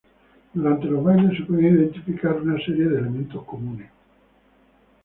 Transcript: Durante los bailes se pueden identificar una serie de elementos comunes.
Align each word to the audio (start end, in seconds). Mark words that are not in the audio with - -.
Durante 0.55 0.87
los 0.87 1.03
bailes 1.03 1.37
se 1.37 1.43
pueden 1.43 1.75
identificar 1.77 2.33
una 2.33 2.57
serie 2.65 2.85
de 2.85 2.97
elementos 3.01 3.45
comunes. 3.45 3.91